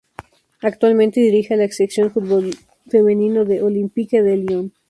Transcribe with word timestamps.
Actualmente 0.63 1.19
dirige 1.21 1.53
a 1.53 1.57
la 1.57 1.67
sección 1.69 2.07
de 2.07 2.13
Fútbol 2.15 2.49
femenino 2.87 3.45
del 3.45 3.61
Olympique 3.61 4.23
de 4.23 4.37
Lyon. 4.37 4.73